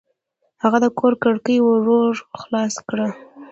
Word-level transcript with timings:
هغه 0.63 0.77
د 0.83 0.87
کور 0.99 1.13
کړکۍ 1.23 1.57
ورو 1.61 1.99
خلاصه 2.41 2.79
کړه. 2.89 3.07